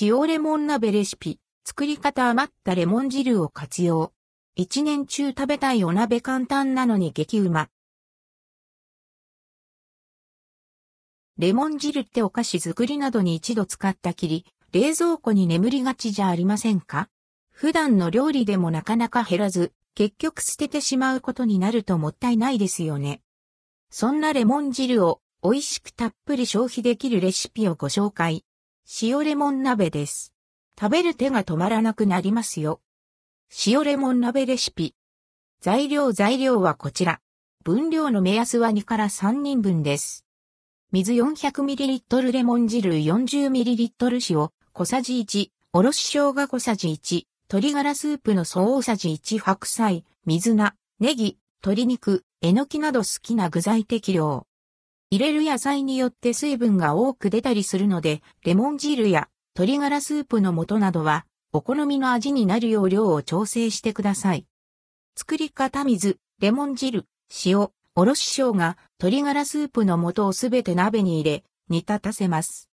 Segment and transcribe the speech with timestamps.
[0.00, 1.40] 塩レモン鍋レシピ。
[1.64, 4.12] 作り方余ったレモン汁を活用。
[4.54, 7.68] 一年中食べたいお鍋簡単なのに激うま。
[11.36, 17.08] レモン汁ってお菓子作りなどに一度使ったきり、冷蔵庫に眠りがちじゃありませんか？
[17.50, 23.20] 普段の料理でもなかなか減らず、結局捨ててしまうことになるともったいないですよね。
[23.90, 28.44] そんなレモン汁を美味しくたっぷり消費できるレシピをご紹介。
[29.00, 30.34] 塩レモン鍋です。
[30.78, 32.80] 食べる手が止まらなくなりますよ。
[33.66, 34.94] 塩レモン鍋レシピ。
[35.60, 37.20] 材料材料はこちら。
[37.64, 40.26] 分量の目安は2から3人分です。
[40.90, 54.46] 水 400ml レモン汁 40ml 塩小さじ1、おろし生姜小さじ1、鶏ガラスープの総大さじ1白菜、水菜、ネギ、鶏肉、えのきなど好きな具材適量。
[55.12, 64.46] 入れる野菜によって水分が多く出たりするので、レモン汁や鶏ガラスープの素などは、お好みの味になるよう量を調整してください。
[65.14, 67.04] 作り方水、レモン汁、
[67.44, 72.70] 塩、おろし生姜、鶏ガラスープの素をすべて鍋に入れ、煮立たせます。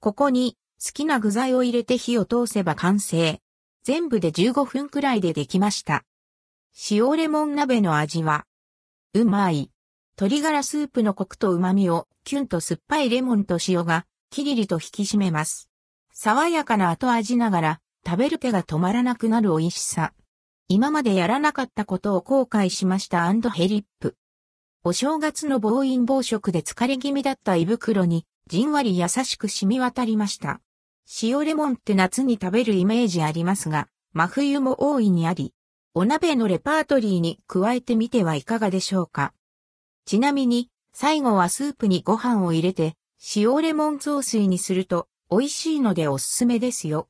[0.00, 3.38] ここに好きな具材を入れて火を通せば完成。
[3.84, 6.04] 全部で15分くらいでできました。
[6.90, 8.46] 塩レモン鍋の味は、
[9.12, 9.70] うまい。
[10.18, 15.68] 鶏ガラスープのコクと旨味をキュンと酸っぱいレモンと塩がキリリと引き締めます。
[16.10, 20.14] 爽やかな後味ながら食べる手が止まらなくなる美味しさ。
[20.68, 24.16] 今までやらなかったことを後悔しましたヘリップ。
[24.84, 30.62] お正月の暴飲暴食で疲れ気味だった胃袋にじんわり優しく染み渡りました。
[31.22, 35.52] 塩レモンって夏に食べるイメージありますが、真冬も大いにあり、
[35.92, 39.34] お鍋のレパートリーに加えてみてはいかがでしょうか。
[40.06, 42.94] ちなみに、最後はスープにご飯を入れて、
[43.34, 47.04] 塩レモン雑炊にすると美味しいのでおすすめですよ。